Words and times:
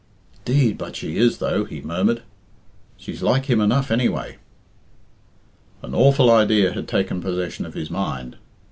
"'Deed, 0.45 0.79
but 0.79 0.95
she 0.95 1.15
is, 1.17 1.37
though," 1.37 1.63
he 1.63 1.79
murmured. 1.79 2.23
"She's 2.97 3.21
like 3.21 3.45
him 3.45 3.61
enough, 3.61 3.91
anyway." 3.91 4.37
An 5.83 5.93
awful 5.93 6.31
idea 6.31 6.73
had 6.73 6.87
taken 6.87 7.21
possession 7.21 7.67
of 7.67 7.75
his 7.75 7.91
mind. 7.91 8.37